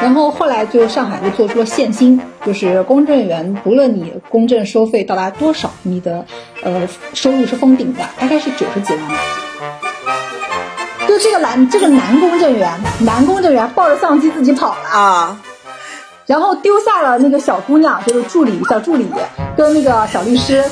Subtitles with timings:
[0.00, 6.24] 然后后来就上海就做出了限薪，就是公证员，不论你公证收费到达多少，你的
[6.62, 9.16] 呃收入是封顶的，大概是九十几万吧。
[11.06, 15.40] 就这个男这个男公证员，男公证员抱着相机自己跑了，啊，
[16.26, 19.06] 然后丢下了那个小姑娘，就是助理小助理
[19.56, 20.64] 跟那个小律师，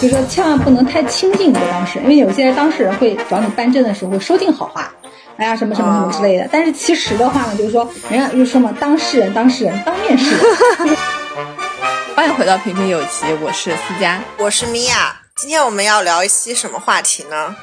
[0.00, 4.92] 就是说千万不能太亲近你的当事人，因为有些当事人会找你办证的时候会说尽好话。
[5.36, 10.96] 哎呀，什么什么什么之类的，但是其实的话呢，就是说，人家就说嘛，当事人，当事人，当面试人。
[12.14, 14.20] 欢迎回到平平有奇，我是思佳。
[14.36, 15.16] 我是米娅。
[15.36, 17.54] 今天我们要聊一期什么话题呢？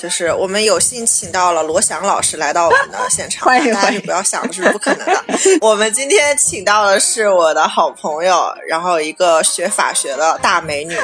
[0.00, 5.24] 就是我们有幸请到了罗翔老师来到我们的现场，欢迎大家就不要想这是不可能的。
[5.60, 10.96] 我们今天请到的是我的好朋友，然后一个学法学的大美女，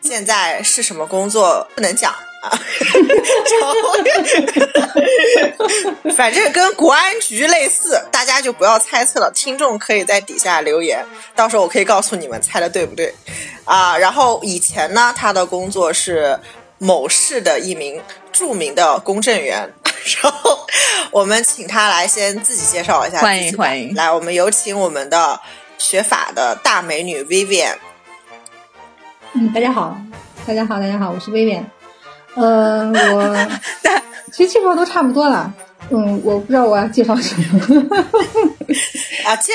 [0.00, 2.56] 现在是什么工作不能讲啊，
[6.16, 9.28] 反正跟国安局类似，大家就不要猜测了。
[9.34, 13.12] 听众可以在底下留言，到时候我可以告诉你们猜的对不对
[13.64, 13.98] 啊。
[13.98, 16.38] 然后以前呢，他的工作是
[16.78, 18.00] 某市的一名
[18.36, 19.72] 著名的公证员。
[20.22, 20.64] 然后
[21.10, 25.40] 我们请他来先自己介绍一下欢迎欢迎来，我们有请我们的
[25.78, 27.74] 学法的大美女 Vivian。
[29.32, 29.96] 嗯，大家好，
[30.46, 31.64] 大家好，大家好，我是薇薇。
[32.34, 33.48] 呃，我
[34.32, 35.52] 其实介绍都差不多了。
[35.90, 37.60] 嗯，我不知道我要介绍什么。
[39.24, 39.52] 啊，介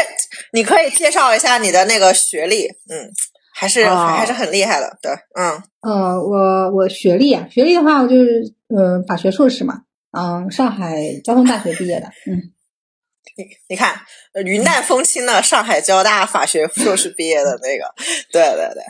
[0.51, 3.09] 你可以介绍一下你的那个学历，嗯，
[3.53, 12.33] 还是、哦还是很厉害的，对，嗯，呃，我我学历啊，学历的话，我就是呃法学硕士嘛，嗯、上海交通大学毕业的，嗯，
[13.37, 13.93] 你你看，
[14.33, 17.93] 呃云淡风轻的上海交大法学硕士毕业的那个，
[18.31, 18.83] 对对对，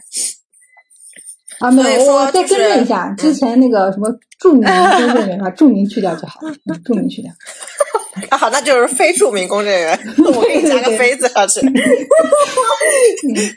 [1.59, 6.39] 啊，没有，我再就是更正一下，之前那个什么著名工作人员啊， 著名去掉就好
[6.85, 7.31] 著名去掉。
[8.29, 9.97] 啊，好，那就是非著名公证员，
[10.35, 11.61] 我给你加个非字上去。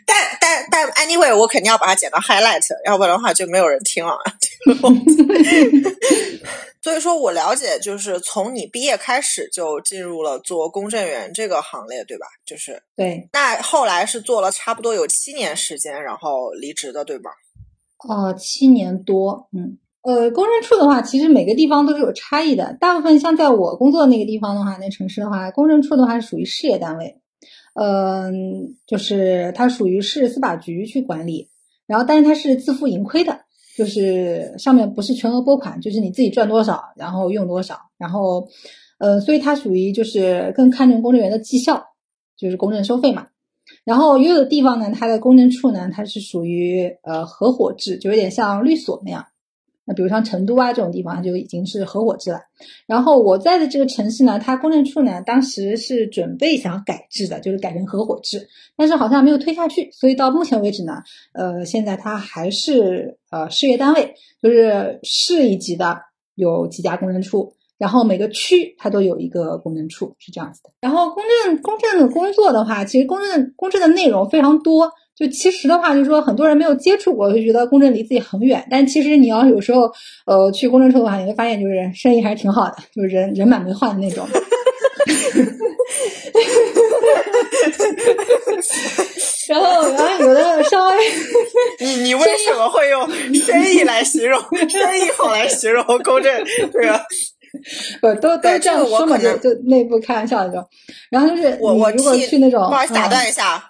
[0.07, 4.17] 但但但 anyway，我肯定要把它剪到 highlight，要不然的话就没有人听了。
[6.81, 12.27] 所以说我了解，就是从你毕业开始就进入了做公证员这个行列，对吧？
[12.45, 17.31] 就是对，那后来是做了差不多有七年时间，然后离职的，对吧？
[18.07, 22.77] 哦，七年多，嗯，呃，公证处的话，其实每个地方都是有差异的。
[22.79, 27.17] 大部分像在我工作的那个地方的话，那城市的话，公证处的话是属于事业单位，
[27.73, 31.49] 嗯、就是它属于市司法局去管理，
[31.87, 33.41] 然后但是它是自负盈亏的，
[33.79, 38.47] 就是上面不是全额拨款，就是你自己赚多少，然后用多少，然后，
[38.99, 41.83] 呃，所以它属于就是更看重公证员的绩效，
[42.37, 43.29] 就是公证收费嘛。
[43.85, 49.25] 然后有的地方呢，它的公证处呢，它是属于呃合伙制，就有点像律所那样。
[49.87, 52.41] 那比如像成都啊这种地方，它就已经是合伙制了。
[52.87, 61.03] 然后我在的这个城市呢，它公证处呢，当时是准备想改制的，就是改成合伙制，但是好像没有推下去，所以到目前为止呢，
[61.33, 66.01] 呃，现在它还是呃事业单位，就是市一级的
[66.35, 70.71] 有几家公证处，然后每个区它都有一个公证处，是这样子的。
[70.81, 74.91] 然后公证公证的工作的话，其实公证公证的内容非常多。
[75.17, 78.67] 就其实的话，就是说很多人没有接触过，就觉得公证离自己很远。
[78.71, 79.91] 但其实你要有时候
[80.27, 84.27] 呃去公证处的话，你会发现就是生意还是挺好的，就是人人满为患的那种。
[89.49, 90.97] 然后，然后有的稍微
[91.81, 96.45] 你你为什么会用生意来形容生意好来形容公证？
[96.73, 97.05] 对吧？
[98.01, 100.65] 不都都对这样我说嘛，就可能就内部开玩笑那种。
[101.11, 103.63] 然后就是我我如果去那种，不好意思打嗯断一下，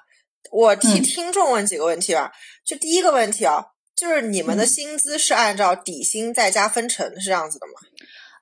[0.55, 2.31] 我替嗯听众问几个问题吧。
[2.65, 3.65] 就第一个问题啊，
[3.97, 7.73] 就是你们的嗯薪资是按照底薪再加分成是这样子的吗？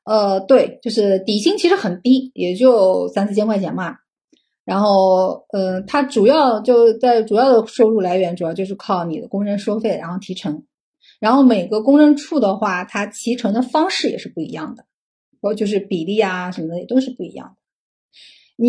[0.04, 3.96] 呃，对，就是底薪其实很低，也就三四千块钱嘛。
[4.62, 10.64] 然后，呃，它主要就在主要的收入来源，主要就是靠你的公证收费，然后提成。
[11.18, 14.82] 然后每个公证处的话，它提成的方式也是不一样的，
[15.40, 17.61] 包括就是比例啊什么的也都是不一样的。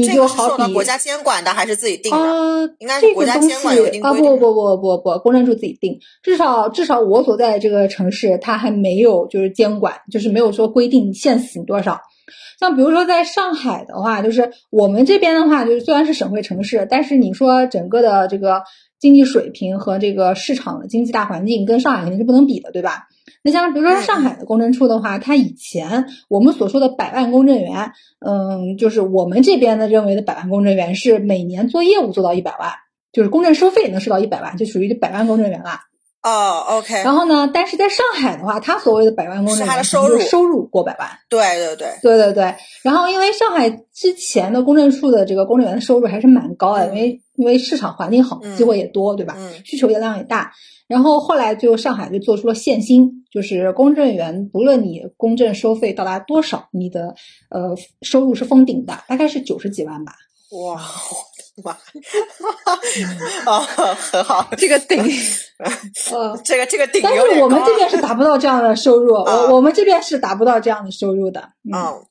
[0.02, 2.18] 你就好比受到国家监管的还是自己定的？
[2.18, 6.00] 呃，应该是国家这个东监管有一定西啊，不不不不不，公证处自己定。
[6.24, 12.02] 至少至少我所在的这个城市，它还没有就是监管，就是没有说规定限死你多少。
[12.60, 18.64] 像比如说在上海的话，就是我们这边的话，就是虽然是省会城市，但是你说整个的这个
[19.00, 23.08] 经济水平和这个市场的经济大环境跟上海肯定是不能比的，对吧？
[23.44, 27.92] 那像比如说上海的公证处的话，它以前我们所说的百万公证员，
[28.26, 32.72] 嗯，就是我们这边的认为的百万公证员是每年做业务做到一百万，
[33.12, 35.82] 就是公证收费能收到一百万，就属于百万公证员了。
[36.24, 41.10] 哦，OK，然后呢，但是在上海的话，他所谓的百万公证是他的收入收入过百万。
[41.30, 49.36] 对对对，对对对，然后因为上海之前的公证处的这个公证员的收入还是蛮高的，嗯因为因为市场环境好，嗯机会也多，对吧？
[49.38, 50.54] 嗯需求也量也大。
[50.88, 57.16] 然后后来就上海就做出了限薪，就是公证员不论你公证收费到达多少，你的
[57.50, 60.14] 呃收入是封顶的，大概是九十几万吧。
[60.52, 60.80] 哇，
[61.62, 61.78] 妈！
[63.46, 63.60] 哦，
[64.12, 64.98] 很好，这个顶
[66.12, 71.42] 呃， 这个这个顶但是我们这边是达不到这样的收入，啊我我们这边是达不到这样的收入的。
[71.72, 72.06] 嗯嗯，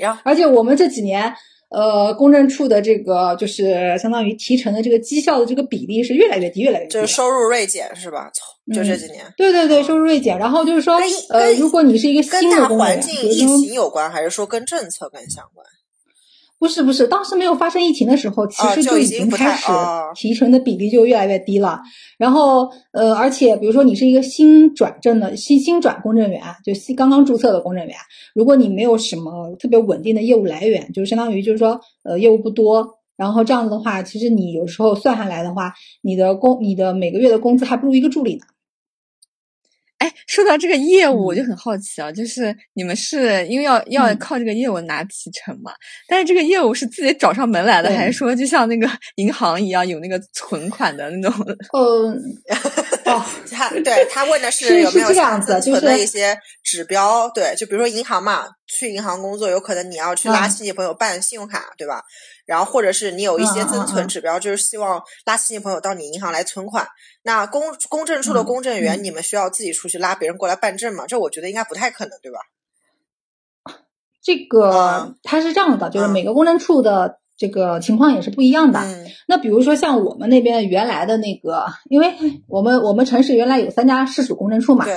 [0.00, 1.34] 然后而且我们这几年，
[1.70, 6.92] 呃，公证处的这个就是相当于提成的这个绩效的这个比例是越来越低，越来越低。
[6.94, 8.30] 就是收入锐减是吧？
[8.74, 10.38] 就这几年，对对对，收入锐减。
[10.38, 15.66] 然后就是说，呃，如果你是一个新的公证员，环境疫情有关，还是说跟政策更相关？
[16.64, 19.66] 不是不是，当时没有发生疫情的时候，其啊实就已经开始
[20.14, 21.82] 提成的比例就越来越低了。
[22.16, 27.94] 然后呃，而且比如说你是一个新转正的新新转公证员，就新刚刚注册的公证员，
[28.34, 32.98] 如果你没有什么特别稳定的业务来源，就相当于就是说呃业务不多。
[33.14, 38.46] 然后这样子的话，其实你有时候算下来的话，你的工你的每个月的工资还不如一个助理呢。
[40.04, 45.72] 哎，说到这个业务，我就嗯很好奇啊，就是你们是因为要要嗯靠这个业务拿提成嘛？
[46.06, 48.86] 但是这个业务是自己找上门来的，还是说就像那个
[49.16, 51.46] 银行一样有那个存款的那种？
[51.72, 52.20] 嗯，
[53.04, 62.02] 哦， 他对他问的是有没有是这样子存的一些指标，对，就比如说银行嘛，去银行工作，有可能你要去拉嗯亲戚朋友办信用卡，对吧？
[62.46, 66.86] 然后或者是你有一些增存指标，就是希望拉亲戚朋友到你银行来存款。
[67.22, 71.04] 那公公证处的嗯公证员，嗯你们需要自己出去拉别人过来办证吗？
[71.06, 72.38] 这我觉得应该不太可能，对吧？
[74.22, 74.70] 这个
[75.00, 78.80] 嗯它是这样的，就是嗯每个公证处的这个情况也是不一样的。
[78.80, 82.12] 嗯那比如说像我们那边原来的那个，因为
[82.46, 84.92] 我们我们城市原来有三家市属公证处嘛，对，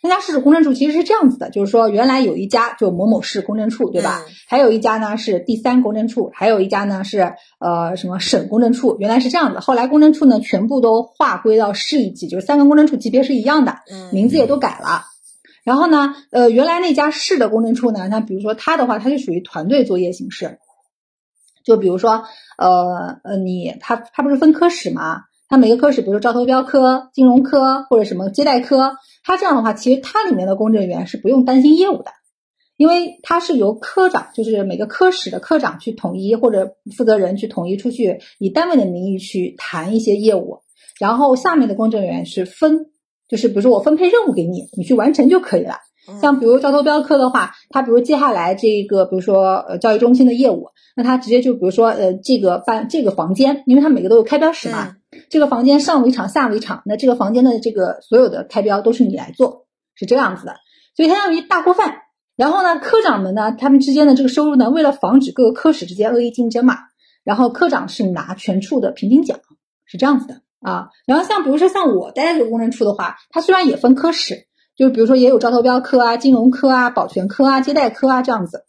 [0.00, 4.22] 三家市属公证处其实是这样子的，就是说原来有一家就某某市公证处，对吧？
[4.24, 9.58] 嗯还有一家呢是第三公证处，还有一家呢是呃什么省公证处，原来是这样子。
[9.58, 15.02] 后来公证处呢全部都划归到市一级，就是三个公证处级别是一样的，嗯名字也都改了。
[15.64, 20.60] 然后呢，呃，原来那家市的公证处呢，那比如说他的话，他就属于团队作业形式。
[21.64, 22.24] 就比如说，
[22.58, 25.22] 呃呃，你他他不是分科室吗？
[25.48, 32.10] 他每个科室，比如说招投标科、金融科或者什么接待科，他这样的话，其实它里面的公证员是不用担心业务的，
[32.76, 40.60] 因为它是由科长，就是每个科室的科长去统一或者负责人去统一出去，以单位的名义去谈一些业务，
[40.98, 42.86] 然后下面的公证员是分，
[43.28, 45.76] 就是比如说我分配任务给你，你去完成就可以了。
[46.08, 54.96] 嗯像比如招投标科的话，他比如接下来这个，比如说呃教育中心的业务，那他直接就比如说呃这个办这个房间，因为他每个都有开标室嘛，
[55.30, 60.56] 这个房间上围场下围场，那这个房间的这个所有的开标都是你来做，是这样子的，
[60.96, 61.96] 所以它相当于大锅饭。
[62.36, 66.78] 然后呢，科长们呢，他们之间的这个收入呢，为了防止各个科室之间恶意竞争嘛，
[67.22, 69.38] 然后科长是拿全处的平均奖，
[69.86, 70.88] 是这样子的啊。
[71.06, 78.64] 然后像比如说像我待的这个公证处的话，它虽然也分科室，就是比如说也有招投标科啊、金融科啊、保全科啊、接待科啊这样子。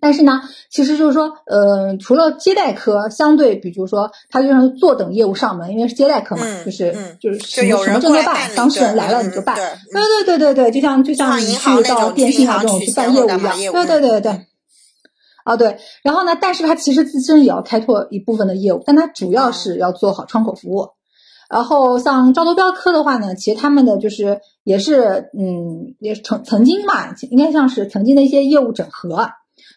[0.00, 9.56] 但是呢，其实就是说，呃，除了接待科，相对比如说，他就是坐等业务上门，因为是接待科嘛，嗯就是、嗯就是就什么什么证都办，当事人来了嗯你就办。
[9.56, 14.46] 对对对对对对，就像就像像你去到电信啊这种去办业务一样，对对对对嗯。
[15.42, 20.90] 啊对，然后呢，但是他其实自身也要开拓一部分的业务，但他主要是要做好窗口服务。
[21.48, 29.30] 然后像招投标科的话呢，其实他们的就是也是嗯，也曾曾经嘛，应该像是曾经的一些业务整合，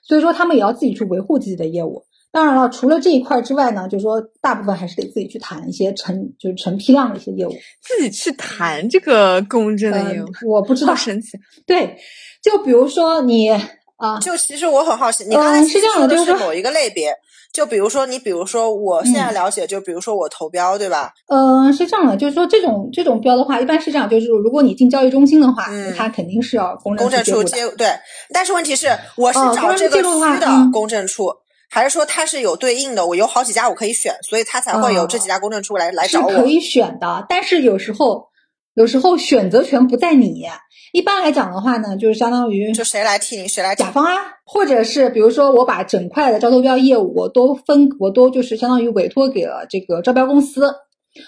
[0.04, 2.04] 所以说他们也要自己去维护自己的业务。
[2.34, 7.51] 当然了，除了这一块之外呢，就是说大部分还是得自己去谈一些成就是成批量的一些业务。
[7.82, 11.38] 自己去谈这个公证的呃业务，，我不知道，神奇。
[11.66, 11.98] 对，
[12.42, 13.50] 就比如说你
[13.98, 17.13] 啊，就其实我很好奇，你刚才嗯是这样的就是某一个类别，
[17.53, 21.12] 就比如说你，比如说我现在嗯了解，就比如说我投标，对吧？
[21.27, 27.88] 嗯，是这样的，就是说这种这种标的话，一般是这样，就是如果你进交易中心的话，嗯它肯定是要公证公证处处接对，
[28.34, 31.27] 但是问题是，我是找这个区的嗯公证处，
[31.70, 33.05] 还是说它是有对应的？
[33.05, 36.31] 我有好几家我可以选，所以它才会有这几家公证处来来找我。
[36.31, 38.29] 是可以选的，但是有时候
[38.75, 40.46] 有时候选择权不在你。
[40.91, 50.74] 一般来讲的话呢，就是相当于就谁来替你，谁来甲方啊，或者是比如说我把整块的招投标业务我都分，我都就是相当于委托给了这个招标公司，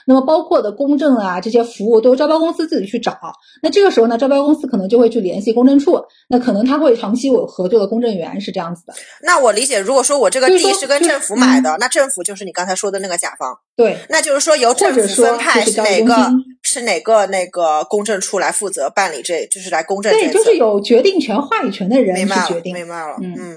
[0.06, 3.18] 那么包括的公证啊这些服务都是招标公司自己去找。
[3.62, 8.94] 那这个时候呢，招标公司可能就会去联系公证处，那可能他会长期有合作的公证员是这样子的。
[9.22, 16.16] 那我理解，如果说我这个地是跟政府买的，那政府就是你刚才说的那个甲方，对，那就是说由政府分派是哪个
[16.62, 22.74] 是哪个那个公证处来负责办理这，就是来公证这对，就是有决定权、话语权的人明白了，去决定。
[22.74, 23.56] 明白了，嗯嗯，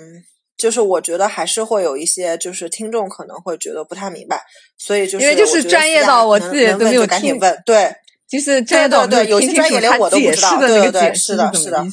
[0.57, 4.43] 就是我觉得还是会有一些，就是听众可能会觉得不太明白，
[4.79, 7.95] 所以就是因为就是专业到我自己都没有听就赶紧问，对，
[8.29, 11.87] 就是专业到对对对有些专业连我都不知道释的那个对对对解释是的是的。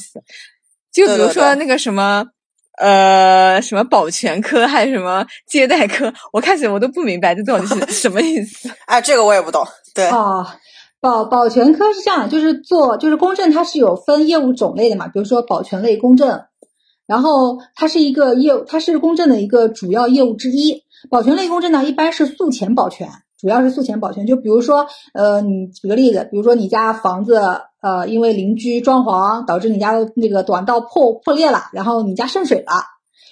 [0.92, 2.26] 就比如说那个什么。
[2.80, 6.12] 呃，什么保全科还是什么接待科？
[6.34, 8.68] 我开始我都不明白这到底是什么意思。
[8.88, 10.44] 哎，这个我也不懂，对，哦，
[11.00, 16.42] 保保全科是这样，就是做就是公证，它是有分业务种类的嘛，比如说保全类公证，
[17.06, 20.84] 然后它是一个业务，它是公证的一个主要业务之一。
[21.10, 24.26] 保全类公证呢，一般是诉前保全，主要是诉前保全。
[24.26, 27.42] 就比如说，呃，你举个例子，比如说你家房子，
[27.82, 32.72] 呃，因为邻居装潢导致你家的那个管道破破裂了，然后你家渗水了。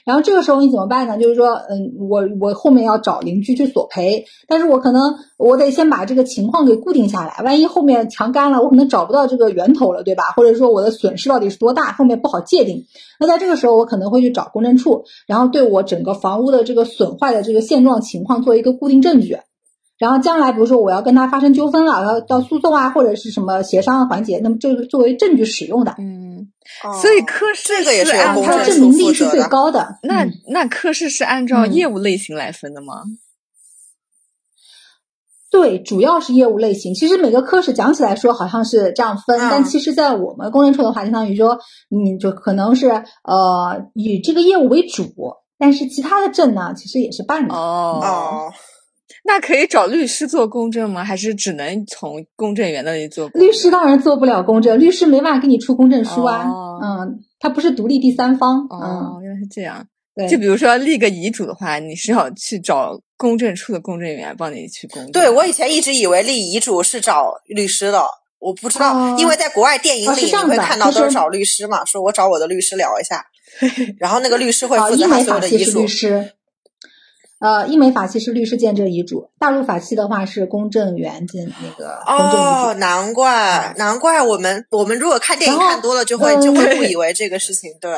[0.05, 1.17] 然后这个时候你怎么办呢？
[1.17, 5.01] 就是说，嗯，我我后面要找邻居去索赔，但是我可能
[5.37, 10.23] 我得先把这个情况给固定下来，万一后面墙干了，我可能找不到这个源头了，对吧？
[10.35, 12.85] 或者说我的损失到底是多大，后面不好界定。
[13.19, 19.37] 那在这个时候，我可能会去找公证处，然后对我整个房屋的这个损坏的这个现状情况做一个固定证据。
[20.01, 25.93] 然后将来，比如说我要跟他发生纠纷了，要到诉讼啊，或者是什么协商的环节，那么这个作为证据使用的。
[25.99, 26.51] 嗯，
[26.83, 29.99] 哦所以科室这个也是有按公它的证明力是最高的。
[30.01, 33.03] 那嗯那科室是按照嗯业务类型来分的吗？
[35.51, 36.95] 对，主要是业务类型。
[36.95, 45.13] 其实每个科室讲起来说好像是这样分，嗯但其实，在我们公证处的话，相当于说，你就可能是呃以这个业务为主，
[45.59, 47.53] 但是其他的证呢，其实也是办的。
[47.53, 48.51] 哦，哦，
[49.23, 51.03] 那可以找律师做公证吗？
[51.03, 53.29] 还是只能从公证员那里做？
[53.33, 56.47] 律师当然做不了公证，律师没办法给你出公证书啊。
[56.47, 58.65] 哦嗯，他不是独立第三方。
[58.69, 59.77] 哦，原来是这样。
[59.79, 59.87] 嗯，
[60.25, 60.27] 对。
[60.27, 65.11] 就比如说立个遗嘱的话，你是要去找公证处的公证员帮你去公证。
[65.11, 68.01] 对我以前一直以为立遗嘱是找律师的，
[68.39, 73.23] 我不知道，哦因为在国外电影里你会看到都是找律师嘛，说我找我的律师聊一下，
[73.99, 75.85] 然后那个律师会啊，负责他所有的遗嘱
[77.41, 82.79] 呃，英美法系是律师见证遗嘱，大陆法系的话是公证员见那个公证遗哦，嘱。
[82.79, 87.91] 难怪，难怪我们我们如果看电影看多了，就会嗯就会误以为这个事情，对，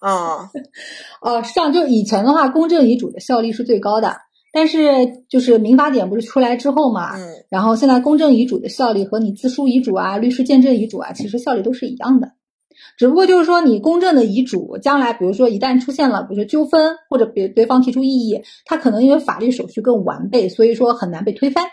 [0.00, 0.48] 嗯，
[1.20, 4.16] 哦，是这样，就以前的话，公证遗嘱的效力是最高的，
[4.54, 12.32] 但是就是民法典不是出来之后嘛，嗯然后现在公证遗嘱的效力和你自书遗嘱啊、律师见证遗嘱啊，其实效力都是一样的。
[13.02, 21.64] 只不过就是说，你公证的遗嘱，将来比如说一旦出现了，比如说纠纷或者别对方提出异议，他可能因为法律手续更完备，所以说很难被推翻。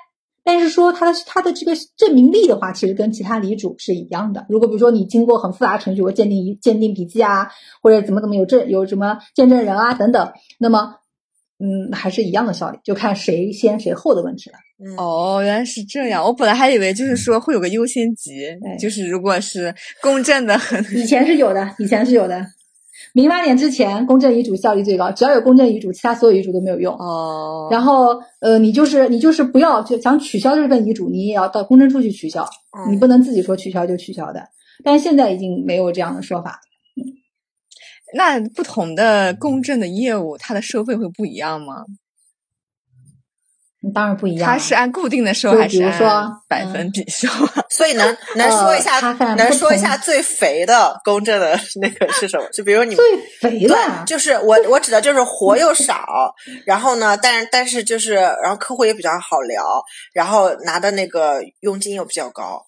[0.43, 4.47] 但是说他的他的这个证明力的话，其实跟其他遗嘱是一样的。
[4.49, 7.49] 如果比如说你经过很复杂程序，我鉴定遗鉴定笔记啊，
[7.83, 10.95] 或者怎么怎么有证有什么见证人啊等等，那么
[11.59, 14.57] 嗯还是一样的效力，就看谁先谁后的问题了。
[14.81, 16.23] 嗯，哦，原来是这样。
[16.23, 22.45] 我本来还以为就是说会有个优先级，对就是如果是公证的很，以前是有的，以前是有的。
[23.13, 26.93] 民法典之前，公证遗嘱效力最高，只要有公证遗嘱，其他所有遗嘱都没有用。
[26.95, 32.47] 哦，然后，呃，你就是你就是不要就想取消这份遗嘱，你也要到公证处去取消，
[32.77, 34.43] 嗯你不能自己说取消就取消的。
[34.83, 36.61] 但是现在已经没有这样的说法。
[38.13, 41.85] 那不同的公证的业务，它的收费会不一样吗？
[43.93, 44.45] 当然不一样了。
[44.53, 47.63] 它是按固定的收就还是说按百分比收啊？
[47.69, 52.45] 所以能 能说一下，呃能说一下最肥的公证的那个是什么？
[52.51, 53.17] 就比如你们最
[53.51, 56.05] 肥的，就是我我指的就是活又少，
[56.65, 59.63] 然后呢，但是但是就是然后客户也比较好聊，
[60.13, 62.61] 然后拿的那个佣金又比较高，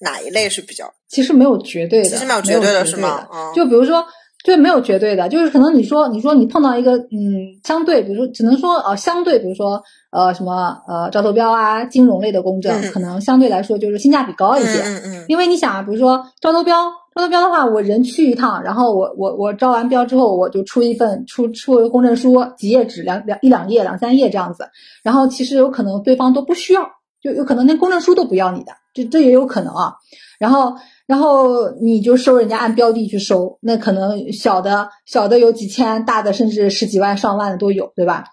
[0.00, 0.90] 哪一类是比较？
[1.08, 4.02] 其实没有绝对的，其实没有绝对的是吗嗯就比如说，
[4.46, 14.80] 对，没有绝对的，就是可能你说你说你碰到一个嗯，相对，比如说只能说呃相对，比如说呃什么呃招投标啊，金融类的公证，嗯可能相对来说就是性价比高一些。
[14.82, 16.76] 嗯嗯因为你想啊，比如说招投标，
[17.16, 24.68] 招投标的话，我人去一趟，然后我我我招完标之后，我就出一份出出一个公证书，几页纸，两两一两页、两三页这样子，
[25.02, 26.82] 然后其实有可能对方都不需要，
[27.20, 29.94] 就有可能连公证书都不要你的，这这也有可能啊。
[30.38, 30.74] 然后
[31.06, 38.24] 然后你就收人家按标的去收，那可能小的小的有几千，大的甚至十几万、上万的都有，对吧？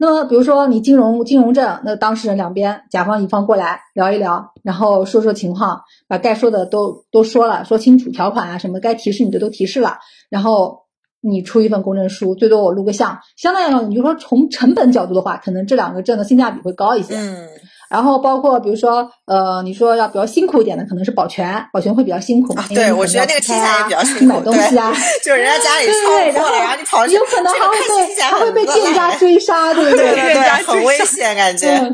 [0.00, 9.98] 那么比如说你金融金融证，那当事人两边甲方乙方过来聊一聊，然后说说情况，把该说的都都说了，说清楚条款啊什么该提示你的都提示了，
[10.30, 10.82] 然后
[11.20, 17.16] 你出一份公证书，最多我录个像，相当于你就说从成本角度的话，可能这两个证的性价比会高一些。
[17.16, 17.48] 嗯
[17.90, 22.52] 然后包括比如说，呃，你说要比较辛苦一点的，可能是保全，保全会比较辛苦。
[22.54, 24.24] 啊对，我觉得那个听起来也比较辛苦。
[24.26, 24.92] 买东西啊，
[25.24, 30.14] 就是人家家里超过了，然后你跑去，有可能还会被还会被店家追杀， 对不对？
[30.14, 31.90] 对对，很危险感觉。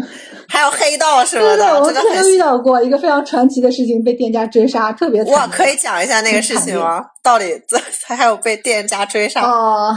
[0.46, 5.32] 还有黑道什么的，对对，我真的遇到过一个非常传奇的事情，被店家追杀，特别惨。
[5.34, 7.02] 哇，可以讲一下那个事情吗？
[7.22, 7.80] 到底这
[8.14, 9.42] 还有被店家追杀？
[9.42, 9.96] 哦。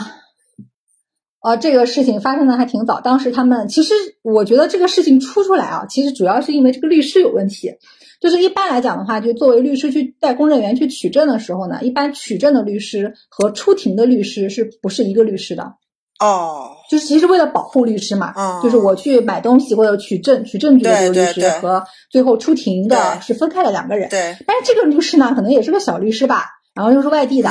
[1.40, 3.00] 啊，这个事情发生的还挺早。
[3.00, 7.72] 当时他们其实，我觉得这个事情出出来啊，其实主要是因为这个律师有问题。
[8.20, 15.74] 就是一般来讲的话，就作为律师去带公证员去取证的时候呢，一般取证的律师和出庭的律师是不是一个律师的？
[16.20, 24.10] 哦，就是其实为了保护律师嘛，就是我去买东西或者取证取证据的这个律师和最后出庭的是分开了两个人。
[24.10, 27.50] 对，但是这个律师呢，可能也是个小律师吧，然后又是外地的，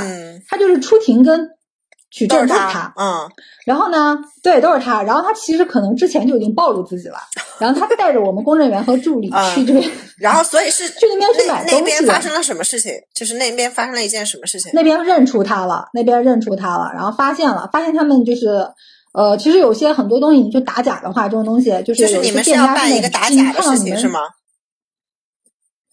[0.49, 1.51] 他就是出庭跟。
[2.17, 3.31] 取证都是他，嗯，
[3.67, 5.03] 然后呢，对，都是他。
[5.03, 7.19] 然后他其实可能之前就已经暴露自己了。
[7.59, 11.77] 然后他带着我们公证员和助理去这边，然后所以是 去那边去买东西。
[11.77, 12.91] 那边发生了什么事情？
[13.15, 14.71] 就是那边发生了一件什么事情？
[14.73, 18.67] 那边认出他了，那边认出他了，然后发现了，发现他们就是，
[19.13, 24.21] 呃，其实有些很多东西，你去打假的话，这种东西就是就是你们是要办一个打假的事情是吗？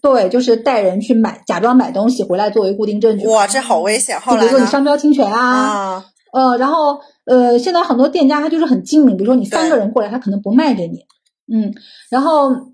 [0.02, 3.26] 对，就是带人去买，假装买东西回来作为固定证据。
[3.26, 4.20] 哇，这好危险！
[4.20, 6.04] 后来比如说你商标侵权啊，
[6.34, 11.06] 呃，然后呃，现在很多店家他就是很精明，比如说你三个人过来，他可能不卖给你，
[11.54, 11.74] 嗯，
[12.10, 12.74] 然后。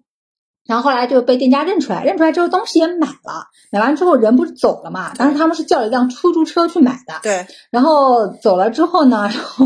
[0.68, 5.16] 然后后来就被店家认出来，认出来之后东西也买了，买完之后人不是走了嘛？
[5.18, 7.16] 当时他们是叫了一辆出租车去买的。
[7.24, 7.48] 对。
[7.72, 9.66] 然后走了之后呢， 然后，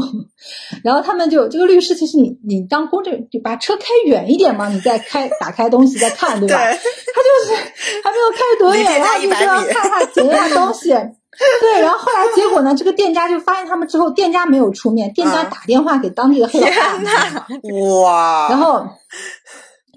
[0.81, 6.55] 然后他们就这个律师，其实你你当公证就把车开远一点嘛，你再开打开东西再看，对吧？
[6.55, 6.79] 对。
[6.79, 7.53] 他就是
[8.01, 10.93] 还没有开多远，然后就是要看看检验东西。
[11.61, 11.81] 对。
[11.81, 17.47] 然后后来结果呢，这个店家就发现他们之后，店家没有出面，店家打电话给当地的黑老大。
[18.01, 18.47] 哇。
[18.49, 18.85] 然后。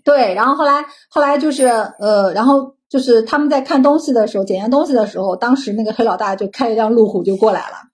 [0.04, 7.85] 对，然后后来后来就是呃，然后就是他们在看东西的时候，检验东西的时候，当时那个黑老大就开一辆路虎就过来了，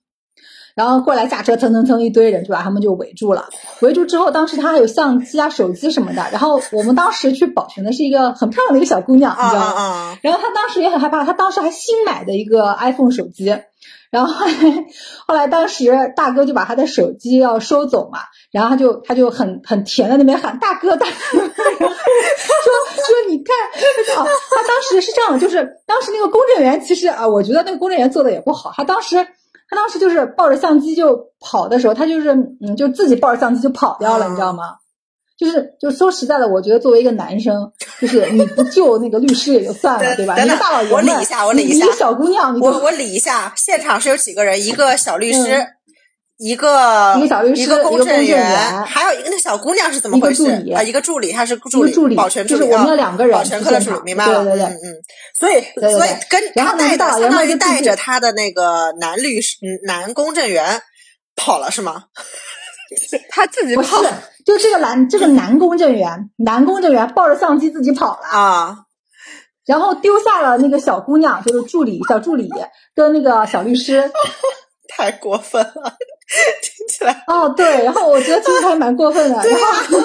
[0.74, 3.48] 然后过来下车，蹭蹭蹭一堆人就把他们就围住了。
[3.80, 6.26] 围住之后，当时他还有相机啊、手机什么的。
[6.32, 10.18] 然后我们当时去保全的是一个很漂亮的一个小姑娘，你知道吗？
[10.22, 13.56] 然后她当时也很害怕，她当时还新买的一个 iPhone 手机。
[14.10, 14.52] 然后后来，
[15.26, 18.18] 后来当时大哥就把他的手机要收走嘛，
[18.50, 21.48] 然后他就他就很很甜的那边喊大哥大哥， 说说
[23.30, 23.56] 你看，
[24.14, 29.26] 他当时是这样的，就是当时那个公证员其实啊，我觉得那个公证员做的也不好，他当时
[29.72, 34.64] 他当时就是抱着相机就跑的时候，他就是嗯，就自己抱着相机就跑掉了，你知道吗？
[35.38, 40.36] 就是就说实在的，我觉得作为一个男生，就是你不救那个律师也就算了， 对吧？
[40.36, 41.86] 你个大老爷们，我理一下，我理一下。
[41.86, 43.50] 一个小姑娘，我我理一下。
[43.56, 44.62] 现场是有几个人？
[44.62, 45.66] 一个小律师，
[46.42, 50.50] 一个一个小律师，一个公证员，还有一个那小姑娘是怎么回事？
[50.74, 54.42] 啊，一个助理，他是助理，保全助理，就是我们两个人，保全科的助理，明白了？
[54.42, 54.98] 对对对，嗯嗯。
[55.38, 60.82] 所以所以跟他带着相当于带着他的那个男律师、男公证员
[61.36, 62.06] 跑了是吗？
[63.30, 64.02] 他自己跑。
[64.44, 68.78] 就这个男，这个男公证员，男公证员抱着相机自己跑了啊，
[69.64, 72.50] 然后丢下了那个小姑娘，就是助理小助理
[72.96, 74.10] 跟那个小律师，
[74.90, 75.94] 太过分了，
[76.62, 79.98] 听起来哦对，然后我觉得其实还蛮过分的，然后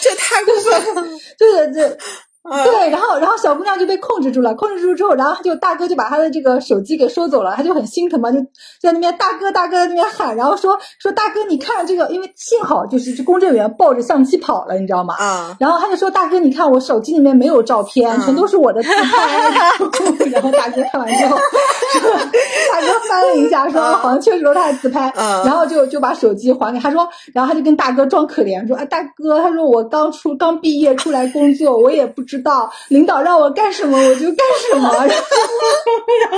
[0.00, 1.02] 这太过分了，
[1.38, 1.98] 对 对。
[2.44, 8.38] 对，然后然后小姑娘就被控制住了，控制住之后，然后就大哥就把她的这个手机给收走了，她就很心疼嘛，就
[8.80, 15.14] 在那边大哥大哥在那边喊，然后说说大哥你看这个，因为幸好就是这公证员抱着相机跑了，你知道吗？
[15.18, 19.38] 啊，然后他就说大哥你看我手机里面没有照片，全都是我的自拍，
[20.32, 21.36] 然后大哥看完之后，
[22.72, 32.42] 大哥翻了一下，说好像确实是他的自拍，然后就就把手机还给他说，然后他就跟大哥装可怜说，啊大哥，他说我刚出刚毕业出来工作，我也不知。
[32.42, 36.36] 道领导让我干什么我就干什么， 然后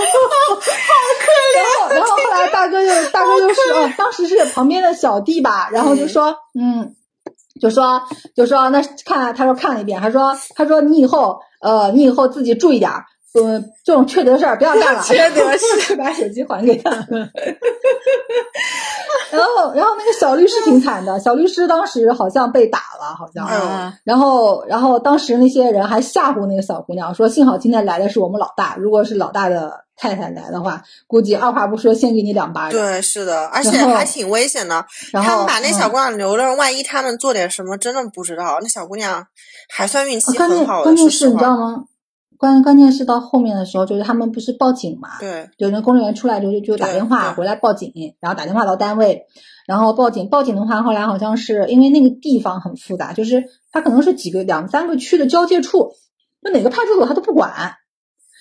[0.55, 1.57] 好可怜。
[1.57, 6.95] 然后然后后来大哥就大哥就说，当时是旁边的小弟吧，然后就说，嗯，
[7.61, 8.03] 就说
[8.37, 13.07] 就说那看他说看了一遍，他说他说你以后呃你以后自己注意点儿。
[13.35, 16.91] 呃，这种缺德事儿不要干了， 缺德事， 把手机还给他。
[19.31, 23.45] 然后，然后那个小律师挺惨的，小律师当时好像被打了，好像。
[24.05, 32.81] 然后，然后当时那些人还吓唬那个小姑娘，说幸好今天来的是我们老大，如果是老大的太太来的话，估计二话不说先给你两巴掌。
[32.81, 34.87] 对，是的，而且还挺危险的。
[35.13, 38.59] 然后他们把那小姑娘留着，万一他们做点什么，真的不知道。
[38.63, 39.27] 那小姑娘
[39.69, 41.85] 还算运气很好关键是，你知道吗？
[42.39, 49.27] 关关键是到后面的时候，就是他们不是报警嘛，对，就那工作人员出来之后就就打电话回来报警，然后打电话到单位，
[49.67, 55.93] 然后报警报警的话，后来好像是因为那个地方很复杂，就是它可能是几个两三个区的交界处，
[56.43, 57.77] 就哪个派出所他都不管，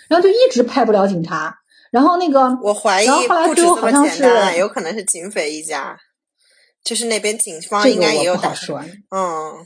[0.09, 1.59] 然后就一直派不了警察，
[1.91, 5.97] 然后那个我怀疑然后后来最后好像，是有可能是警匪一家，
[6.83, 9.65] 就是那边警方这应该也有打说，嗯，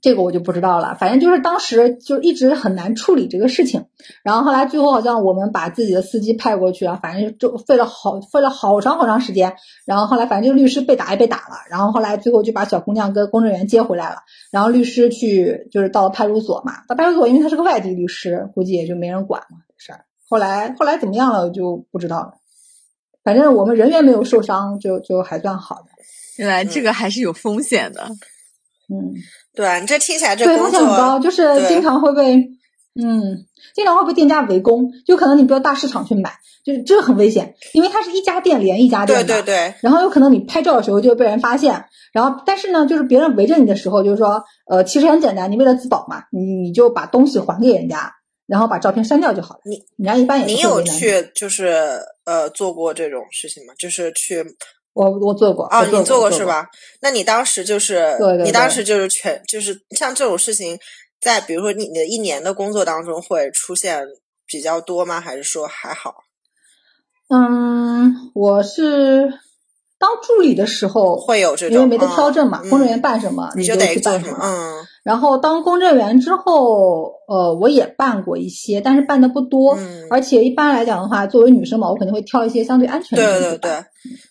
[0.00, 3.86] 这个我就不知道了，反正就是当时就一直很难处理这个事情，
[4.22, 14.16] 然后后来最后好像我们把自己的司机派过去啊，反正就费了好费了好长好长时间，然后后来反正这个律师被打也被打了，然后后来最后就把小姑娘跟公证员接回来了，
[14.50, 20.04] 然后律师去就是到了派出所嘛，到派出所因为他是个外地律师，估计也就没人管嘛这事儿。
[20.28, 22.34] 后来后来怎么样了就不知道了，
[23.22, 25.88] 反正我们人员没有受伤，就就还算好的，
[26.38, 28.08] 原来这个还是有风险的。
[28.88, 29.14] 嗯。
[29.56, 32.36] 对你这听起来这风险很高，就是经常会被，
[32.94, 48.12] 嗯，经常会被店家围攻，就可能你不要大市场去买，就是这个很危险，因为它是一家店连一家店的，对对对，然后有可能你拍照的时候就会被人发现，然后但是呢，就是别人围着你的时候，就是说，呃，其实很简单，你为了自保嘛，你你就把东西还给人家，
[48.46, 49.60] 然后把照片删掉就好了。
[49.64, 53.72] 你人家一般也你有去就是呃做过这种事情吗？
[53.78, 54.44] 就是去
[54.96, 56.46] 我我做过，哦，你做过是？
[56.46, 56.66] 吧？
[57.02, 60.78] 那你当时就是对对对你当时就是全就是像这种事情，
[61.20, 64.02] 在比如说你的一年的工作当中会出现
[64.46, 65.20] 比较多吗？
[65.20, 66.14] 还是说还好？
[67.28, 69.28] 嗯，我是
[69.98, 74.24] 当助理的时候会有这种因为没得挑证嘛，嗯公证员办什么你就就得做什么？
[74.24, 74.38] 去办什么。
[74.42, 79.76] 嗯然后当公证员之后，呃，我也办过一些，但是办的不多。
[79.76, 83.58] 嗯，而且一般来讲的话，作为女生嘛，我肯定会挑一些相对安全的对对。
[83.58, 83.84] 对。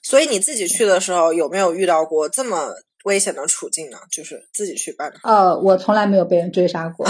[0.04, 2.68] 所以你自己去的时候有没有遇到过这么
[3.06, 3.98] 危险的处境呢？
[4.12, 7.08] 就是自己去办的，呃，我从来没有被人追杀过。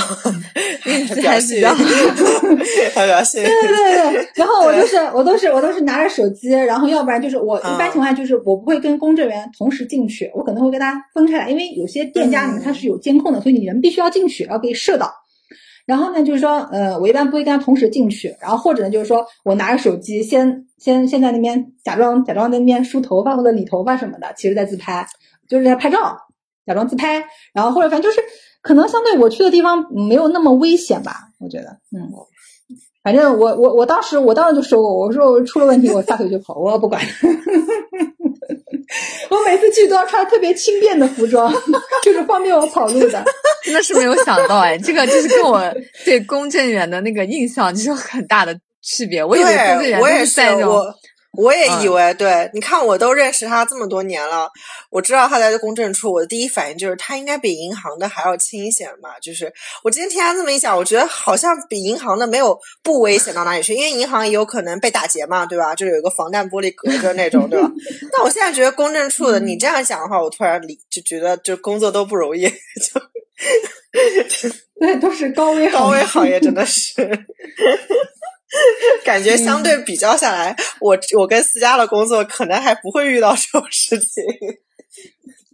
[0.85, 2.47] 运气表现还比较好。
[2.93, 15.11] 还表现 对对对， 然后我就是我都是我都是拿着手机，然后要不然就是我一般嗯情况下就是我不会跟公证员同时进去，我可能会跟他分开来，因为有些店家里面嗯它是有监控的，所以你人必须要进去，要给摄到。
[15.85, 25.05] 然后呢，就是说，呃，我一般不会跟他同时进去，然后或者呢，就是说我拿着手机先先先在那边假装假装在那边梳头发或者理头发什么的，其实在自拍，
[25.49, 26.17] 就是在拍照，
[26.65, 28.23] 假装自拍，然后或者反正就是
[28.61, 32.09] 可能相对我去的地方没有那么危险吧，我觉得，嗯。
[33.03, 36.99] 反正我我我当时我当时就说过，我说我出了问题我撒腿就跑，我不管。
[39.29, 41.53] 我每次去都要穿特别轻便的服装，
[42.03, 43.23] 就是方便我跑路的。
[43.63, 45.61] 真的是没有想到哎，这个就是跟我
[46.03, 49.23] 对公证员的那个印象就是有很大的区别。
[49.23, 50.81] 我以为公证对，员就我也是在那种
[51.37, 54.49] 我我也以嗯为，对，你看我都认识他这么多年了，
[54.89, 59.09] 我知道他在公证处，我的第一反应就是他应该比银行的还要清闲嘛？
[59.21, 59.51] 就是
[59.83, 65.75] 我今天听他这么一讲，我觉得好像比银行的没有不危险到哪里去，因为银行也有可能被打劫嘛，对吧？
[65.75, 67.69] 就是有一个防弹玻璃隔着那种，对吧？
[68.11, 72.99] 但我现在觉得公证处的，你这样讲的话，我突然理就觉得就工作都不容易，就
[74.79, 76.91] 那，都是高危高危行行业真的是。
[79.03, 84.23] 感觉相对比较下来，我我跟私家的工作可能还不会遇到这种事情。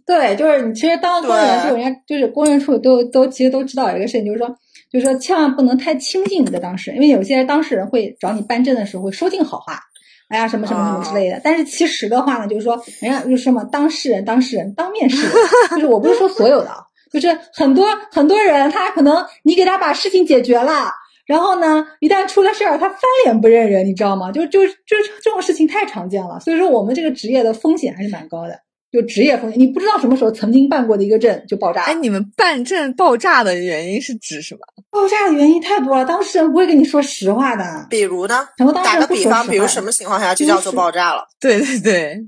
[0.04, 4.48] 对，就是你其实当公证员的时候，人家就是公证处都都其实都知道有一个事情，就是说，
[4.92, 9.80] 就是说千万不能太亲近你的当事人，因为有些当事人会找你办证的时候会说尽好话，
[10.28, 11.40] 哎呀什么什么什么之类的。
[11.42, 15.32] 但是其实的话呢，就是说人家就是什么当事人当事人当面是人，
[15.70, 16.78] 就是我不是说所有的啊，
[17.12, 20.90] 就是很多很多人他可能你给他把事情解决了。
[21.32, 24.30] 然后呢，一旦出了事儿，他翻脸不认人，你知道吗？
[24.30, 28.60] 就就就这种事情太常见了，所以说我们这个职业的风险还是蛮高的。
[28.92, 31.86] 就职业风险，你不知道什么时候曾经办过的一个证就爆炸了。
[31.86, 34.60] 哎，你们办证爆炸的原因是指什么？
[34.90, 37.86] 爆炸的原因太多了，当事人不会跟你说实话的。
[37.88, 38.46] 比如呢？
[38.58, 41.24] 很多当事打人不说个比方，比如什么情况下就叫做爆炸了？
[41.40, 42.18] 对对对，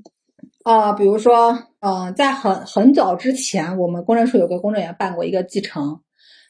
[0.65, 6.01] 啊、比如说，嗯、在很很早之前，我们公证处有个公证员办过一个继承，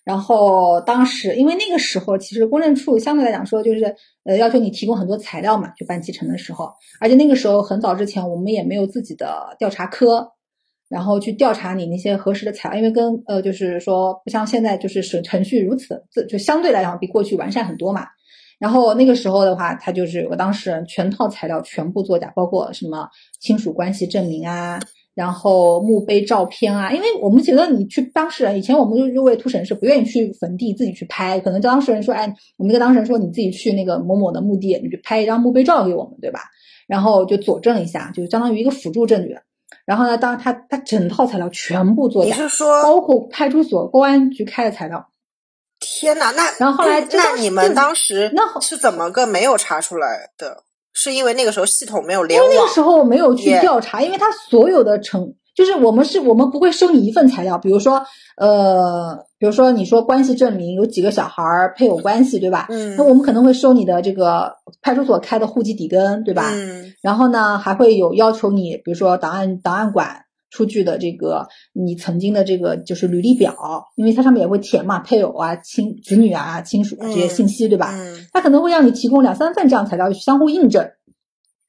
[0.05, 3.85] 然后当时因为那个时候，其实公证处相对来讲说就是
[4.25, 10.31] 呃要求你提供很多材料嘛，就办继承的时候，而且那个时候很早之前，我们也没有自己的调查科，
[10.90, 18.07] 然后去调查你那些核实的材料，因为跟呃就是说不像现在就是审程序如此，就相对来讲比过去完善很多嘛。
[18.61, 23.09] 然后那个时候的话，他就是我当事人全套材料全部作假，包括什么
[23.40, 24.79] 亲属关系证明啊，
[25.14, 26.92] 然后墓碑照片啊。
[26.92, 36.40] 因为我们觉得你去当事人，以前我们就就为图省事不愿意去坟地自己去拍，可能当事人说，哎，我们跟当事人说你自己去那个某某的墓地，你去拍一张墓碑照给我们，对吧？
[36.87, 39.38] 然后就佐证一下，就相当于一个辅助证据。
[39.87, 45.09] 然后呢，当他他整套材料全部作假，你是说包括派出所、公安局开的材料。
[45.81, 50.62] 天哪，那然后后来嗯那你们当时那是怎么个没有查出来的？
[50.95, 52.81] 是因为那个时候系统没有联因为那个时？
[52.81, 58.03] 候我没有去调查，因为他所有的成就是我们是我们不会收你一份材料，比如说
[58.37, 62.67] 呃，比如说你说关系证明有几个小孩儿配偶关系，对吧？
[62.71, 64.53] 嗯那我们可能会收你的这个
[64.83, 66.51] 派出所开的户籍底根，对吧？
[66.55, 70.24] 嗯然后呢，还会有要求你，比如说档案档案馆
[70.55, 73.57] 出具的这个你曾经的这个就是履历表，
[73.97, 77.90] 因为它上面也会填嘛，配偶啊、亲子女啊、亲属啊这些信息，对吧？
[77.93, 80.88] 嗯它可能会让你提供两三份这样材料去相互印证。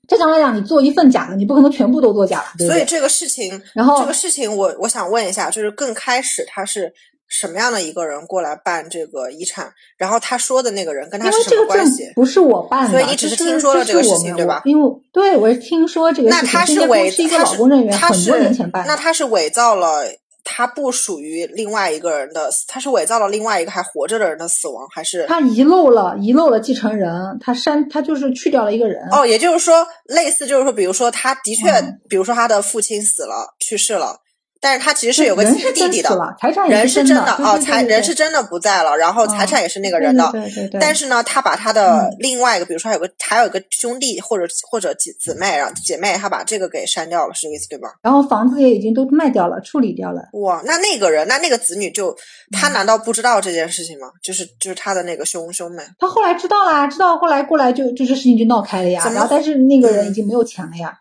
[0.08, 2.69] 正常来讲，你做一份假的，你不可能全部都做假吧，对对？
[2.69, 6.93] 所以这个事情，然后这个事情我我想问一下，就是更开始他是
[7.28, 9.72] 什么样的一个人过来办这个遗产？
[9.98, 12.12] 然后他说的那个人跟他是什因为这个证么关系？
[12.16, 18.90] 不是我办的，所以你只是听说了这个事情对吧因为对我是听说这个那事情，那他是伪，是一个老公证员，他很多年前办的。
[18.90, 20.04] 那他是伪造了。
[20.48, 27.12] 他不属于另外一个人的，他是伪造了另外一个还活着的人的死亡，还是他遗漏了遗漏了继承人，
[27.42, 29.02] 他删他就是去掉了一个人。
[29.12, 34.20] 哦，也就是说，类似就是说，比如说他的确，嗯比如说他的父亲死了去世了，
[34.65, 36.10] 但是他其实是有个亲弟弟的，
[36.41, 40.82] 财产也人是真的哦，财人是真的不在了，然后财产也是那个人的，对对对对。
[40.82, 47.89] 但是呢，他把他的嗯另外一个，比如说还有个还有一个兄弟或者或者姐姊妹，然后姐妹，他把这个给删掉了，是这个意思对吗？
[48.01, 50.23] 然后房子也已经都卖掉了，处理掉了。
[50.34, 52.17] 哇，那那个人，那那个子女就嗯
[52.60, 54.08] 他难道不知道这件事情吗？
[54.23, 59.04] 就是就是他的那个兄兄妹，他后来知道啦，知道后来过来就就这事情就闹开了呀。
[59.04, 60.91] 怎么然后但是那个人嗯已经没有钱了呀，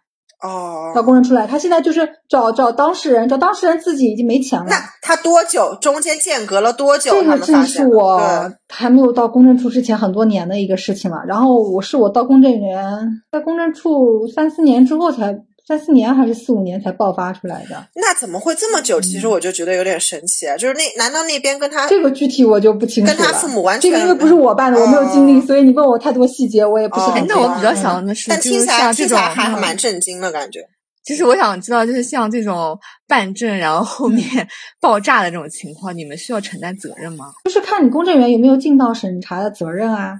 [0.43, 4.67] 哦，找工人出来，他现在就是找找当事人，找当事人自己已经没钱了。
[4.69, 7.13] 那他多久中间间隔了多久？
[7.13, 8.21] 这个他们发真是我
[8.69, 11.19] 还没有到公证处之前很多年的一个事情了。
[11.27, 12.85] 然后我是我到公证员，
[13.33, 15.35] 在公证处三四年之后才
[15.67, 17.87] 三四年还是四五年才爆发出来的。
[17.95, 19.01] 那怎么会这么久？
[19.01, 20.57] 其实我就觉得有点神奇啊！
[20.57, 23.17] 就是那难道那边跟他嗯这个具体我就不清楚了。
[23.17, 27.01] 跟他父母完全这个因为不是我办的，我没有经历，哦所以你问我太多细节，我也不。
[27.01, 30.61] 哎那我比较嗯想的是，但听起来这种听起来还嗯蛮震惊的感觉。
[31.03, 34.23] 其实我想知道，就是像这种办证然后后面
[34.81, 37.33] 爆炸的这种情况，你们需要承担责任吗？
[37.45, 40.15] 就是看你公证员有没有尽到审查的责任啊。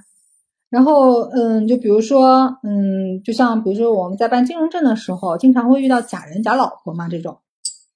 [0.75, 7.37] 然后，嗯，就比如说，嗯，就像比如说我们在办金融证的时候，经常会遇到假人、假老婆嘛这种。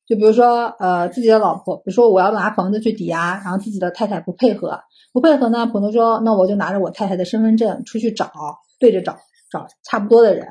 [0.07, 4.79] 就比如说，呃，自己的老婆，比如说我要拿房子去抵押，然后自己的太太不配合，
[5.11, 8.31] 不配合呢，普通说，那我就拿着我太太的身份证出去找，
[8.79, 9.17] 对着找，
[9.51, 10.47] 找差不多的人。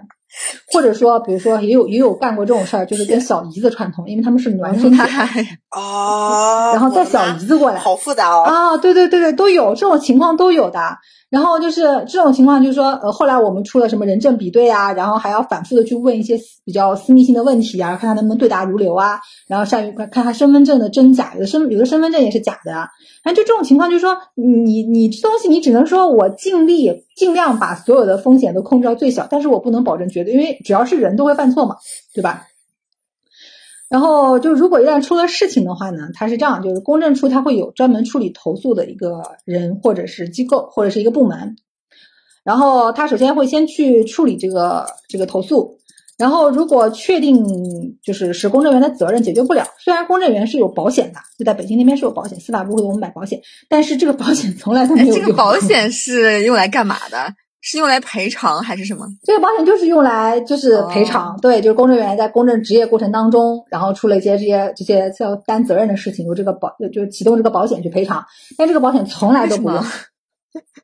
[0.71, 5.03] 或者说，比如说也有也有干过这种事儿，就是跟小姨子串通，因为他们是孪生子，
[5.75, 8.43] 哦，然后带小姨子过来，好复杂哦。
[8.43, 10.79] 啊，对对对对，都有这种情况都有的。
[11.31, 22.89] 然后就是这种情况，就是说，呃，后来我们出了什么人证比对啊，然后还要反复的去问一些比较私密性的问题啊，看他能不能对答如流啊，然后善于看看他身份证的真假，有的身有的身份证也是假的啊。
[23.23, 31.77] 反正就这种情况，就是说，你你这东西你只能说我尽力尽量把所有的风险都控制到最小，但是我不能保证绝对，因为只要是人都会犯错嘛，
[32.15, 32.45] 对吧？
[33.89, 41.57] 然后就如果一旦出了事情的话呢，它是这样，就是公证处它会有专门处理投诉的一个人或者是机构或者是一个部门，
[42.45, 45.79] 然后他首先会先去处理这个这个投诉，
[46.19, 55.25] 然后如果确定就是是公证员的责任解决不了，虽然公证员是有保险的，就在北京那边是有保险，司法部会给我们买保险，但是这个保险从来都没哎，有用。
[55.25, 57.35] 这个保险是用来干嘛的？
[57.71, 59.07] 是用来赔偿还是什么？
[59.23, 68.25] 这个保险就是用来就是赔偿，对，就是公证员在公证职业过程当中，然后出了一些这些这些要担责任的事情，由这个保就启动这个保险去赔偿，
[68.57, 69.85] 但这个保险从来都不用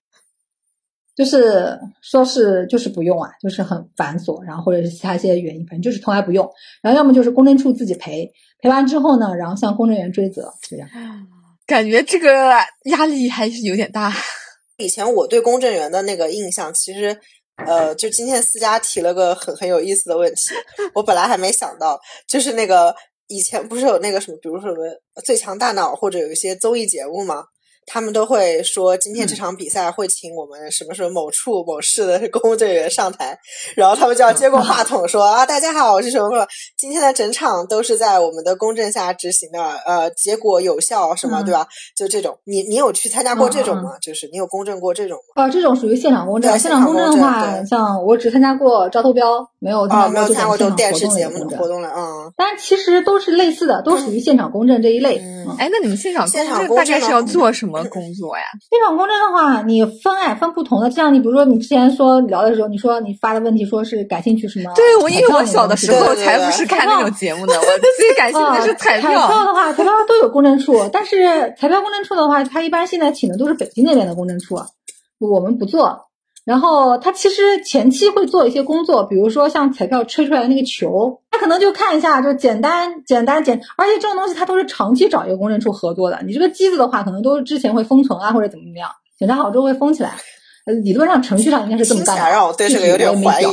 [1.16, 6.46] 就是说是就是不用啊，就是很繁琐，然后或者是其他一些原因，反正就是从来不用，
[6.82, 10.86] 然后要么就是公证处自己赔，赔完之后呢，然后向公证员追责，这样。
[11.66, 12.52] 感觉这个
[12.90, 14.12] 压力还是有点大。
[14.76, 17.18] 以前我对公证员的那个印象，其实，
[17.66, 20.54] 呃，就今天思佳提了个很很有意思的问题，
[20.94, 22.94] 我本来还没想到，就是那个
[23.28, 24.84] 以前不是有那个什么，比如说什么
[25.24, 27.44] 最强大脑或者有一些综艺节目吗？
[27.86, 33.38] 他们都会说今天这场比赛会请我们什么什么某处某市的公证员上台，
[33.74, 41.66] 然后他们就要接过话筒说啊，大家好，我是什么什么，今天的整场都是在我们的公证下执行的，呃，结果有效什么，嗯对吧？
[41.96, 43.92] 就这种，你你有去参加过这种吗？
[44.00, 45.44] 就是你有公证过这种吗？
[45.44, 46.58] 啊，这种属于现场公证。
[46.58, 52.32] 现场公证的话，像我只参加过招投标，没有哦，参加过没有参加过这种电视节目的活动了，啊。
[52.36, 55.18] 但是其实都是类似的，都属于现场公证这一类。
[55.18, 58.44] 嗯嗯哎，那你们现场现场大概是要做什么工作呀？
[58.70, 64.72] 现场公证的话，你分哎分不同的，像你比如说你之前说聊的时候，你说你发的问题说是感兴趣什么？
[64.74, 67.66] 对，我因为我小的时候才不是看那种节目的，我
[67.98, 69.10] 最感兴趣的是啊彩票。
[69.10, 74.56] 彩票的话，彩票都有公证处，但是彩票公证处的话，它一般现在请的都是北京那边的公证处，
[75.18, 76.06] 我们不做。
[76.44, 86.20] 然后他其实前期会做一些工作，比如说像彩票吹出来的那个球，他可能就看一下，就简单简单简，而且这种东西他都是长期找一个公证处合作的。
[86.26, 90.16] 你这个机子的话，可能都是之前会封存啊，或者怎么怎么样，检查好之后会封起来。
[90.66, 92.30] 呃，理论上程序上应该是这么干的。
[92.30, 93.44] 让我对这个有点怀疑。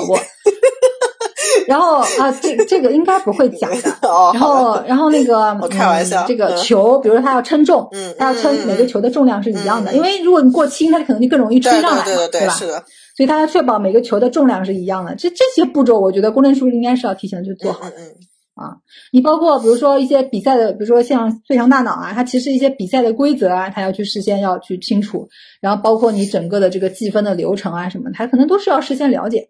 [1.67, 3.91] 然后啊，这这个应该不会假的。
[4.07, 12.53] 哦，然后，然后那个， 我开玩笑嗯这个嗯球，比如说它要称重，嗯它要称每个球的重量是一样的，因为如果你过轻，它可能就更容易吹上来嘛，对对对，吧？
[12.53, 12.83] 是的，
[13.15, 15.15] 所以它要确保每个球的重量是一样的。
[15.15, 17.95] 这这些步骤，我觉得公证处应该是要提前去做好的。
[17.97, 18.77] 嗯嗯
[19.11, 25.27] 你包括比如说一些比赛的，比如说像最强大脑啊，它其实一些比赛的规则啊，它要去事先要去清楚，
[25.61, 29.47] 然后包括你整个的这个计分的流程啊什么，它可能都是要事先了解的。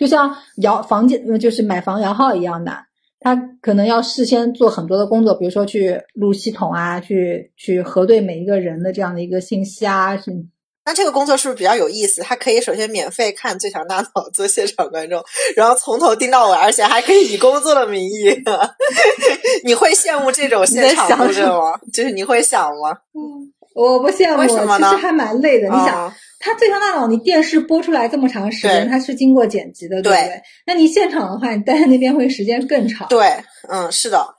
[0.00, 2.72] 就像摇房间，呃就是买房摇号一样的，
[3.20, 10.32] 他可能要事先做很多的工作，比如说去录系统啊，去去核对每一个人的这样的一个信息啊，是
[10.86, 12.22] 那这个工作是不是比较有意思？
[12.22, 15.22] 他可以首先免费看《最强大脑》做现场观众，
[15.54, 18.34] 然后从头盯到尾，而且还可以以工作的名义。
[19.64, 21.78] 你会羡慕这种现场工作吗？
[21.92, 22.96] 就是你会想吗？
[23.74, 25.68] 我不羡慕，为什么呢其实还蛮累的。
[25.68, 30.42] 你想，啊它最强大脑，你电视播出来这么长时间，对它是经过剪辑的，对不对对？
[30.66, 34.34] 那你现场的话，你待在那边会时间更长对，嗯，是的，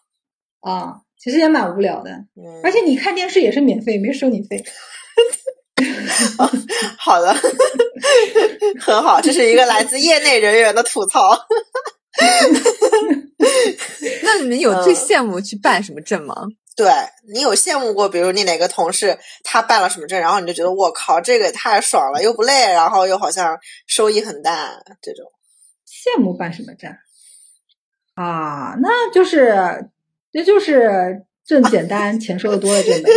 [0.61, 2.11] 啊，其实也蛮无聊的。
[2.35, 4.63] 嗯，而且你看电视也是免费，没收你费。
[6.97, 7.35] 好的，
[8.81, 11.37] 很好，这是一个来自业内人员的吐槽。
[14.23, 16.35] 那你们有最嗯羡慕去办什么证吗？
[16.75, 16.89] 对
[17.31, 23.57] 你有羡慕过，比如你哪个同事他办了什么证，然后你就觉得我靠，这个也太爽了，又不累，然后又好像
[23.88, 25.25] 收益很大，这种。
[25.86, 26.89] 羡慕办什么证
[28.15, 28.75] 啊？
[28.81, 29.89] 那就是，
[30.31, 33.10] 这就是证简单，钱收的多的证呗。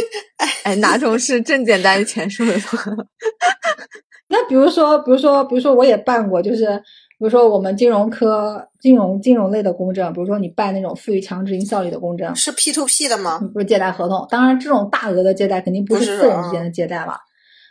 [0.64, 2.78] 哎，哪种是证简单钱收的多？
[4.28, 6.82] 那比如说，比如说，比如说，我也办过，就是
[7.18, 13.38] 比如说我们金融科、金融金融类的公证，比如说你办那种赋予强制营效力的公证，是 P to P 的吗？
[13.52, 14.26] 不是借贷合同。
[14.28, 17.16] 当然，这种大额的借贷肯定不是私人之间的借贷了，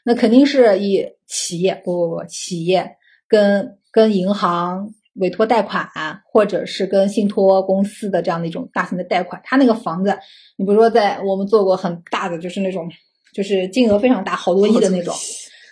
[0.05, 2.95] 那肯定是以企业不不不企业
[3.27, 5.87] 跟跟银行委托贷款，
[6.31, 9.41] 或者是跟信托公司的这样的一种大型的贷款。
[9.43, 10.17] 他那个房子，
[10.57, 12.89] 你比如说在我们做过很大的，就是那种
[13.33, 15.13] 就是金额非常大，好多亿的那种。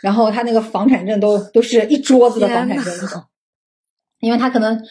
[0.01, 3.23] 然后他那个房产证都都是一桌子的房产证那种，
[4.21, 4.81] 因为他可能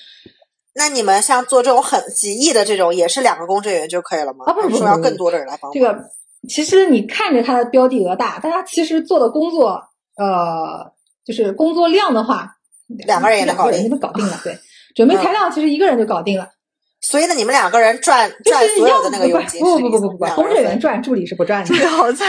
[0.74, 4.44] 那你们像做这种很几亿的这种，也是两个公证员就可以了吗？
[4.46, 5.72] 啊不是不不不说要更多的人来帮忙？
[5.72, 6.10] 这个
[6.48, 9.82] 其实你看着它的标的额大，但他其实做的工作，
[10.16, 10.92] 呃，
[11.24, 14.40] 就是工作量的话，两个人也能搞定两个人就搞定了。
[14.42, 14.58] 对，
[14.94, 16.48] 准备材料其实一个人就搞定了，
[17.02, 22.26] 所以呢，你们两个人赚赚所有的那个佣金不是不不不不不，公证员赚，助理是不赚的这， 个好惨。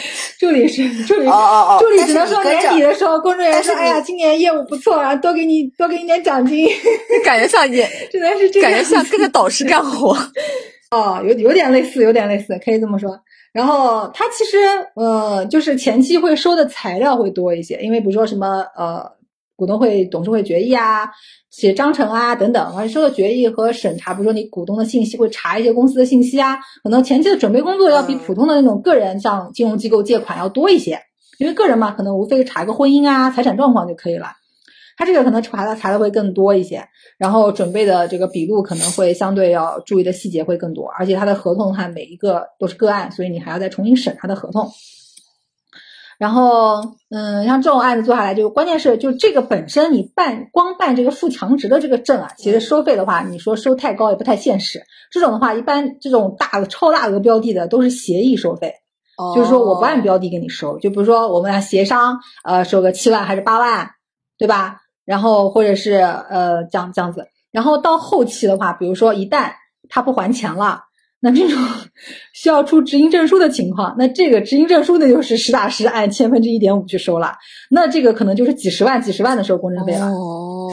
[0.38, 6.68] 助理是助理哦哦哦，助理只能说年底的时候，工作人员说：“但是你哎呀，今年业务不错，然后多给你多给你点奖金。
[7.24, 10.16] 感觉像也”真的是这样感觉像跟着导师干活。
[10.90, 13.18] 哦，有有点类似，有点类似，可以这么说。
[13.52, 14.58] 然后他其实
[14.94, 19.04] 呃，就是前期会收的材料会多一些，因为比如说什么呃，
[19.58, 21.10] 股东会、董事会决议啊、
[21.50, 31.00] 写章程啊等等，而且收到决议和审查，比如说你股东的信息会查一些公司的信息啊，可能前期的准备工作要比嗯普通的那种个人向金融机构借款要多一些，
[31.40, 34.28] 因为个人嘛，可能无非查个婚姻啊、财产状况就可以了。
[34.96, 36.84] 他这个可能查的查的会更多一些，
[37.18, 44.70] 然后准备的这个笔录可能会相对要注意的细节会更多，而且他的合同的话每一个都是个案，所以你还要再重新审他的合同。
[46.18, 54.82] 然后，嗯，像这种案子做下来，就关键是就这个本身你办光办这个富强值的这个证啊，其实收费的话，你说收太高也不太现实。
[55.12, 58.74] 这种的话，一般这种大的超大额标的的都是协议收费，
[59.36, 63.88] 就是说我不按标的给你收，就比如说我们俩协商，呃，收个七万还是八万，
[64.36, 64.78] 对吧？
[65.04, 69.52] 然后或者是呃这样这样子，然后到后期的话，比如说一旦
[69.88, 70.80] 他不还钱了，
[71.22, 71.58] 那这种
[72.32, 77.32] 需要出执行证书的情况，那这个执行证书那就是实打实按千分之一点五去收了，
[77.70, 80.06] 那这个可能就是几十万几十万的收公证费了。
[80.06, 80.68] 哦，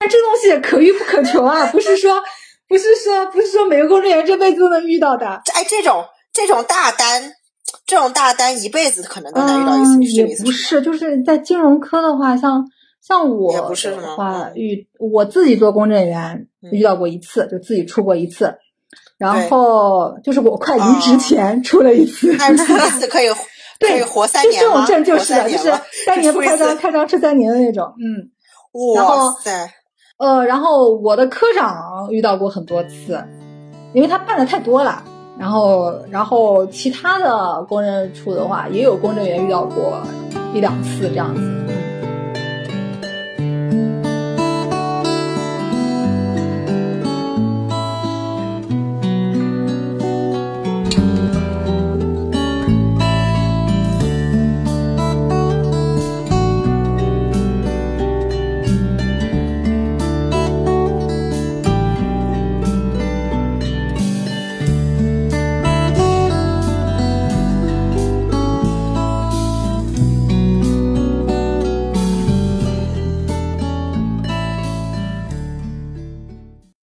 [0.00, 2.22] 那这东西可遇不可求啊，不是说
[2.68, 5.26] 不是说不是说每个公证员这辈子都能遇到的。
[5.54, 7.32] 哎，这种这种大单，
[7.86, 10.26] 这种大单一辈子可能都能遇到一次，也？
[10.44, 12.64] 不是，就是在金融科的话，像
[13.02, 18.54] 像我的话嗯遇我自己做公证员嗯遇到过一次，就自己出过一次，
[19.20, 22.34] 然后就是我快离职前出了一次。
[22.38, 23.36] 但是出一次可以 可
[23.78, 24.68] 对活三就年就？
[24.68, 25.72] 这种证就是的，就是
[26.04, 27.84] 三年不开张，开张吃三年的那种。
[28.02, 28.28] 嗯，
[28.96, 29.70] 然哇后塞，
[30.18, 33.22] 呃，然后我的科长遇到过很多次，
[33.92, 35.04] 因为他办的太多了。
[35.38, 39.98] 然后，然后其他的公证处的话，也有公证员遇到过
[40.52, 41.40] 一两次这样子。